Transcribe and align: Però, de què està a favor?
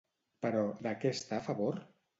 Però, 0.45 0.63
de 0.89 0.95
què 1.05 1.15
està 1.19 1.41
a 1.41 1.47
favor? 1.53 1.83